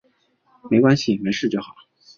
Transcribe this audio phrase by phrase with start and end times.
[0.71, 1.75] 没关系，没事就好